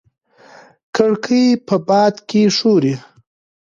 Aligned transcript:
کړکۍ 0.95 1.45
په 1.67 1.75
باد 1.87 2.15
کې 2.29 2.41
ښوري. 2.57 2.95